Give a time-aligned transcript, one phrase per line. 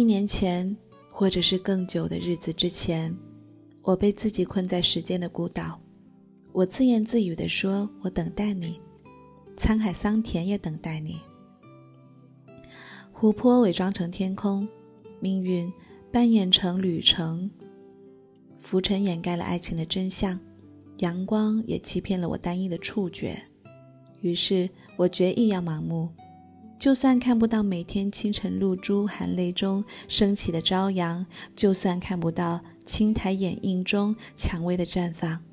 [0.00, 0.74] 一年前，
[1.10, 3.14] 或者是更久的日子之前，
[3.82, 5.78] 我被自己困在时间的孤岛。
[6.52, 8.80] 我自言自语地说：“我等待你，
[9.58, 11.20] 沧海桑田也等待你。”
[13.12, 14.66] 湖泊伪装成天空，
[15.20, 15.70] 命运
[16.10, 17.50] 扮演成旅程，
[18.58, 20.40] 浮尘掩盖了爱情的真相，
[21.00, 23.38] 阳光也欺骗了我单一的触觉。
[24.22, 26.08] 于是我决意要盲目，
[26.80, 35.44] 就算看不到每天清晨露珠含泪中升起的朝阳，就算看不到青苔掩映中蔷薇的绽放，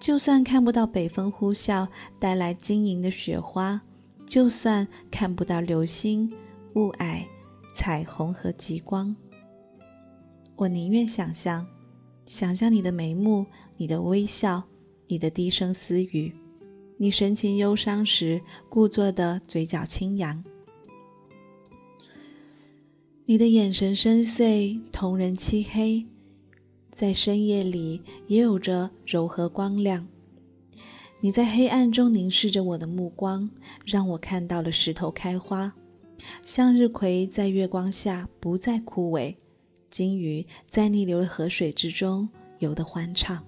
[0.00, 3.82] 就算看不到北风呼啸带来晶莹的雪花，
[4.24, 6.32] 就算看不到流星。
[6.76, 7.26] 雾霭、
[7.72, 9.14] 彩虹和极光，
[10.56, 11.68] 我宁愿想象，
[12.26, 14.64] 想象你的眉目，你的微笑，
[15.08, 16.34] 你的低声私语，
[16.96, 20.42] 你神情忧伤时故作的嘴角轻扬，
[23.26, 26.04] 你的眼神深邃，瞳仁漆黑，
[26.92, 30.06] 在深夜里也有着柔和光亮。
[31.20, 33.48] 你在黑暗中凝视着我的目光，
[33.86, 35.72] 让我看到了石头开花。
[36.42, 39.34] 向日葵在月光下不再枯萎，
[39.88, 43.42] 金鱼在逆流的河水之中游得欢畅。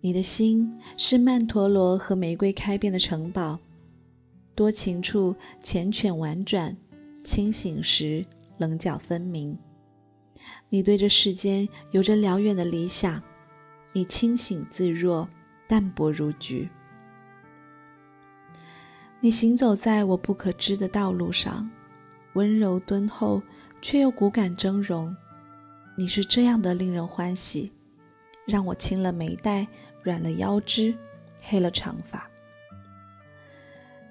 [0.00, 3.60] 你的心是曼陀罗和玫瑰开遍的城堡，
[4.56, 6.76] 多情处缱绻婉转，
[7.22, 8.24] 清醒时
[8.58, 9.58] 棱角分明。
[10.68, 13.22] 你对这世间有着辽远的理想，
[13.92, 15.28] 你清醒自若，
[15.66, 16.68] 淡泊如菊。
[19.20, 21.70] 你行走在我不可知的道路上，
[22.34, 23.42] 温柔敦厚，
[23.82, 25.14] 却又骨感峥嵘。
[25.96, 27.72] 你是这样的令人欢喜，
[28.46, 29.66] 让我轻了眉黛，
[30.02, 30.96] 软了腰肢，
[31.42, 32.30] 黑了长发。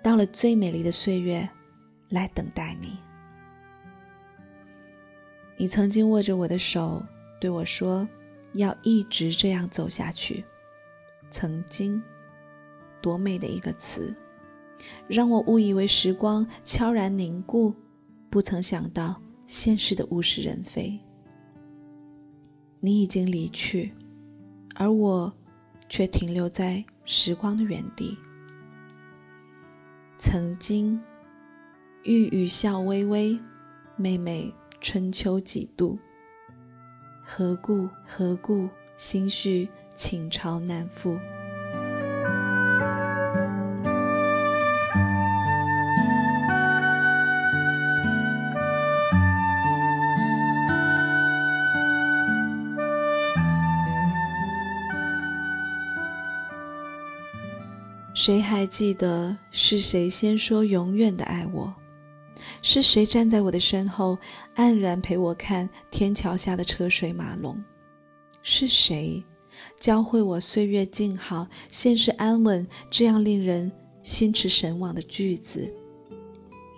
[0.03, 1.50] 到了最美丽的岁月，
[2.09, 2.97] 来等待你。
[5.58, 7.06] 你曾经握着我的手，
[7.40, 8.08] 对我说
[8.56, 10.44] ：“要一直这样走下去。”
[11.30, 12.02] 曾经，
[13.02, 14.16] 多美的一个词。
[15.08, 17.75] 让我误以为时光悄然凝固，
[18.30, 20.97] 不曾想到现实的物是人非。
[22.80, 23.94] 你已经离去，
[24.76, 25.34] 而我
[25.90, 28.18] 却停留在时光的原地。
[30.18, 31.02] 曾经，
[32.04, 33.38] 欲语笑微微，
[33.98, 36.00] 妹妹春秋几度？
[37.22, 41.20] 何故何故，心绪倾巢难复。
[58.14, 61.76] 谁还记得是谁先说永远的爱我？
[62.62, 64.18] 是谁站在我的身后，
[64.56, 67.64] 黯然陪我看天桥下的车水马龙？
[68.42, 69.24] 是谁
[69.80, 73.72] 教会我岁月静好，现实安稳这样令人
[74.04, 75.74] 心驰神往的句子，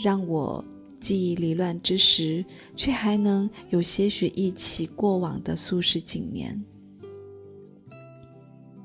[0.03, 0.63] 让我
[0.99, 2.43] 记忆离乱之时，
[2.75, 6.63] 却还能有些许忆起过往的素世景年？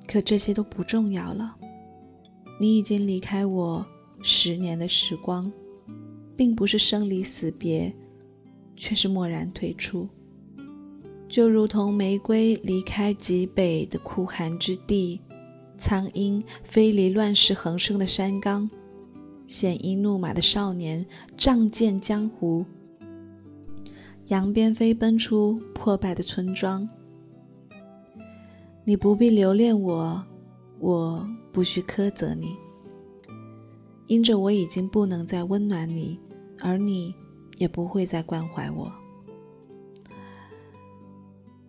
[0.07, 1.57] 可这些都不重要了。
[2.61, 3.87] 你已经离开我
[4.23, 5.53] 十年的时光，
[6.37, 7.95] 并不是生离死别，
[8.77, 10.09] 却是蓦然退出。
[11.29, 15.21] 就如同玫瑰离开极北的酷寒之地，
[15.77, 18.71] 苍鹰飞离乱石横生的山岗，
[19.47, 21.05] 鲜衣怒马的少年
[21.37, 22.65] 仗剑江湖，
[24.29, 26.89] 扬鞭飞奔出破败的村庄。
[28.85, 30.25] 你不必留恋我，
[30.79, 31.29] 我。
[31.53, 32.55] 不需苛责你，
[34.09, 36.21] 因着我已经不能再温暖你，
[36.61, 37.15] 而你
[37.57, 38.93] 也不会再关怀我。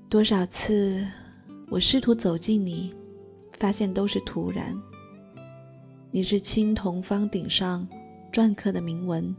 [0.10, 1.06] 多少次
[1.69, 2.94] 我试图走近你，
[3.51, 4.75] 发现都是徒然。
[6.12, 7.88] 你是青铜方鼎上
[8.31, 9.36] 篆刻的铭文，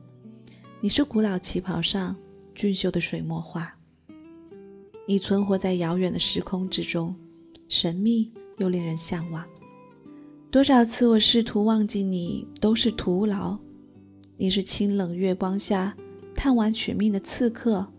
[0.81, 2.15] 你是古老旗袍上
[2.55, 3.75] 俊秀的水墨画。
[5.07, 7.17] 你存活在遥远的时空之中，
[7.67, 9.43] 神秘又令人向往。
[10.51, 13.59] 多少次我试图忘记你，都是徒劳。
[14.41, 15.97] 你是清冷月光下
[16.33, 17.93] 探完取命的刺客，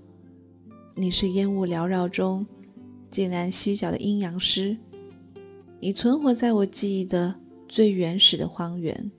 [0.96, 2.48] 你是烟雾缭绕中
[3.12, 4.78] 竟然犀角的阴阳师。
[5.82, 9.12] 你存活在我记忆的最原始的荒原，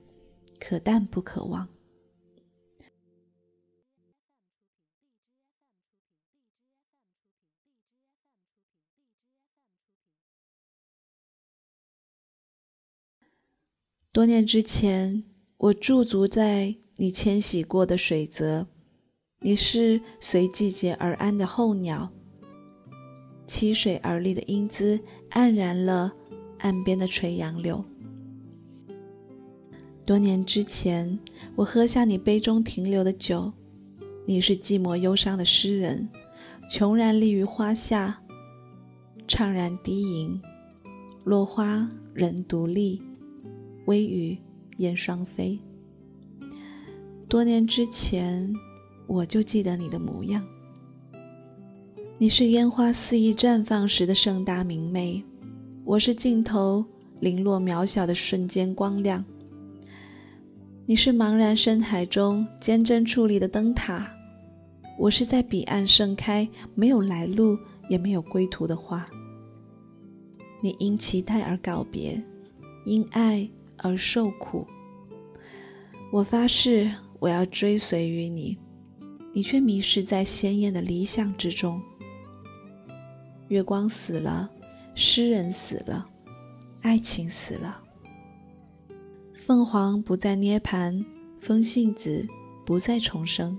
[0.59, 1.69] 可淡不可忘。
[14.11, 15.23] 多年之前，
[15.57, 18.67] 我驻足在你迁徙过的水泽，
[19.39, 22.11] 你是随季节而安的候鸟，
[23.47, 24.99] 栖水而立的英姿
[25.31, 26.13] 黯然了
[26.59, 27.83] 岸边的垂杨柳。
[30.05, 31.17] 多年之前，
[31.55, 33.51] 我喝下你杯中停留的酒，
[34.27, 36.07] 你是寂寞忧伤的诗人，
[36.69, 38.21] 穷然立于花下，
[39.27, 40.39] 怅然低吟：
[41.23, 43.01] 落花人独立，
[43.87, 44.37] 微雨
[44.77, 45.59] 燕双飞。
[47.31, 48.53] 多年之前，
[49.07, 50.45] 我就记得你的模样，
[52.17, 55.23] 你是烟花肆意绽放时的盛大明媚，
[55.85, 56.83] 我是镜头
[57.21, 59.23] 零落渺小的瞬间光亮。
[60.85, 64.11] 你是茫然深海中坚贞矗立的灯塔，
[64.99, 67.57] 我是在彼岸盛开、没有来路
[67.87, 69.09] 也没有归途的花。
[70.61, 72.21] 你因期待而告别，
[72.83, 74.67] 因爱而受苦。
[76.11, 78.57] 我发誓我要追随于你，
[79.31, 81.79] 你却迷失在鲜艳的理想之中。
[83.49, 84.49] 月光死了，
[84.95, 86.09] 诗人死了，
[86.81, 87.83] 爱情死了。
[89.35, 91.05] 凤凰不再涅槃，
[91.39, 92.27] 风信子
[92.65, 93.55] 不再重生。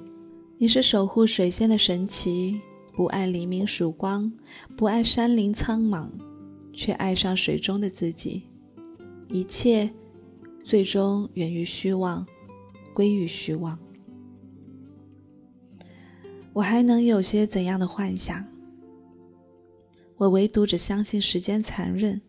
[0.59, 2.61] 你是守护水仙的神奇，
[2.93, 4.33] 不爱黎明曙光，
[4.77, 6.09] 不爱山林苍茫，
[6.73, 8.43] 却爱上水中的自己。
[9.29, 9.93] 一切
[10.65, 12.27] 最终源于虚妄，
[12.93, 13.79] 归于虚妄。
[16.53, 18.47] 我还能有些怎样的幻想？
[20.19, 22.21] 我唯独只相信时间残忍，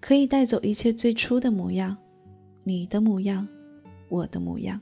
[0.00, 1.96] 可以带走一切最初的模样。
[2.62, 3.48] 你的模样，
[4.08, 4.80] 我的模样，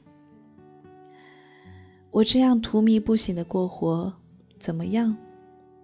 [2.10, 4.12] 我这样荼蘼不醒的过活，
[4.58, 5.16] 怎么样，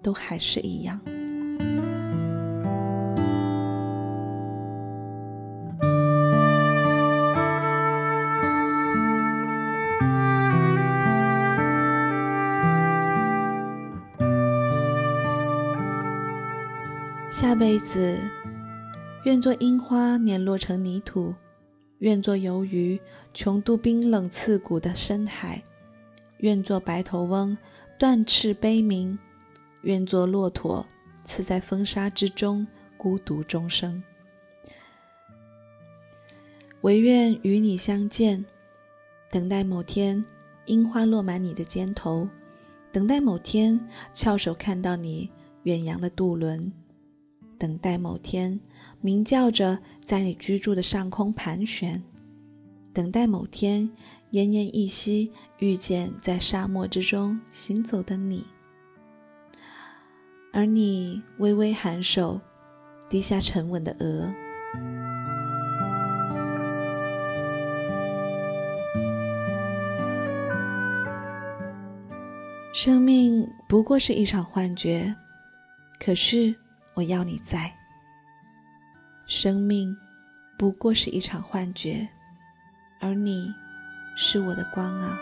[0.02, 1.00] 都还是一样。
[17.34, 18.16] 下辈子，
[19.24, 21.34] 愿做樱花，碾落成泥土。
[21.98, 23.00] 愿做游鱼，
[23.32, 25.64] 穷渡冰冷刺骨的深海；
[26.36, 27.58] 愿做白头翁，
[27.98, 29.18] 断翅悲鸣；
[29.82, 30.86] 愿做骆驼，
[31.24, 32.64] 刺在风沙之中，
[32.96, 34.00] 孤独终生。
[36.82, 38.44] 唯愿与你相见，
[39.28, 40.24] 等待某天
[40.66, 42.28] 樱花落满你的肩头，
[42.92, 45.32] 等待某天翘首看到你
[45.64, 46.72] 远洋的渡轮，
[47.58, 48.60] 等待某天。
[49.00, 52.02] 鸣叫着，在你居住的上空盘旋，
[52.92, 53.90] 等待某天
[54.32, 58.46] 奄奄一息，遇见在沙漠之中行走的你，
[60.54, 62.40] 而你微微颔首，
[63.10, 64.32] 低下沉稳的额。
[72.72, 75.14] 生命不过是一场幻觉，
[75.98, 76.54] 可是
[76.94, 77.72] 我要你在。
[79.26, 79.96] 生命
[80.58, 82.08] 不过是一场幻觉，
[83.00, 83.52] 而你
[84.16, 85.18] 是我的光啊！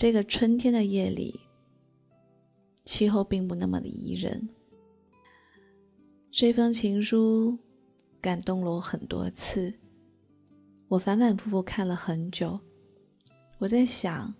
[0.00, 1.40] 这个春天的夜里。
[2.86, 4.48] 气候并不那么的宜人。
[6.30, 7.58] 这封情书
[8.18, 9.74] 感动了我很多次，
[10.88, 12.58] 我反反复复看了很久。
[13.58, 14.34] 我在想，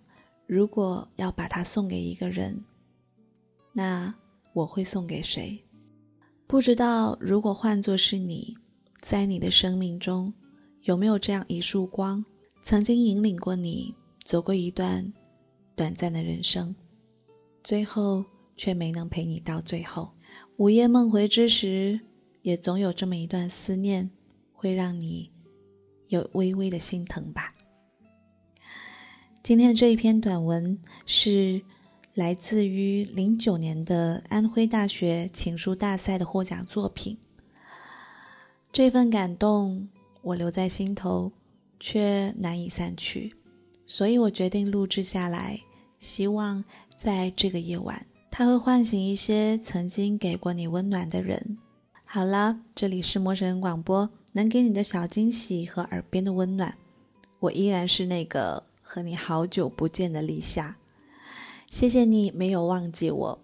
[0.47, 2.65] 如果要把它送给一个人，
[3.71, 4.11] 那
[4.53, 5.63] 我会送给谁？
[6.47, 8.57] 不知道如果换作是你，
[8.99, 10.33] 在你的生命中
[10.81, 12.25] 有没有这样一束光，
[12.63, 15.13] 曾经引领过你走过一段
[15.75, 16.75] 短暂的人生，
[17.63, 18.25] 最后。
[18.57, 20.11] 却没能陪你到最后。
[20.57, 22.01] 午夜梦回之时，
[22.43, 24.11] 也总有这么一段思念，
[24.53, 25.31] 会让你
[26.09, 27.55] 有微微的心疼吧。
[29.41, 31.63] 今天的这一篇短文是
[32.13, 37.17] 来自于零九年的安徽大学情书大赛的获奖作品。
[38.71, 39.89] 这份感动
[40.21, 41.31] 我留在心头，
[41.79, 43.33] 却难以散去，
[43.91, 45.59] 所以我决定录制下来，
[45.99, 46.63] 希望
[46.95, 48.05] 在这个夜晚。
[48.29, 51.57] 它会唤醒一些曾经给过你温暖的人。
[52.05, 56.77] 好了，这里是陌生人广播，能给你的小惊喜和耳边的温暖。
[57.41, 60.77] 我依然是那个和你好久不见的立夏，
[61.69, 63.43] 谢谢你没有忘记我。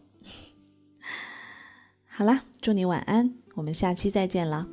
[2.07, 4.65] 好啦，祝你晚安，我们下期再见了。